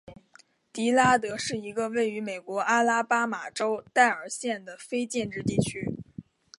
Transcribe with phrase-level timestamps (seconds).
[0.73, 5.91] 迪拉德是一个位于美国阿拉巴马州戴尔县的非建制地区。